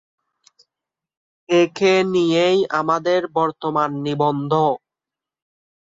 [1.49, 4.51] এঁকে নিয়েই আমাদের বর্তমান নিবন্ধ।